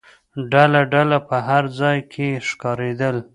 ډله 0.51 0.81
ډله 0.93 1.17
په 1.27 1.37
هر 1.47 1.63
ځای 1.79 1.97
کې 2.11 2.27
ښکارېدل. 2.47 3.17